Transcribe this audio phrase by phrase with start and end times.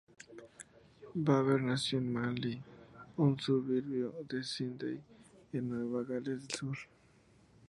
[1.13, 2.59] Beaver nació en Manly,
[3.17, 4.99] un suburbio de Sídney
[5.53, 6.77] en Nueva Gales del Sur.